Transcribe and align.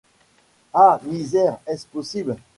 Ah! 0.73 0.99
misère, 1.03 1.59
est 1.67 1.77
ce 1.77 1.85
possible? 1.85 2.35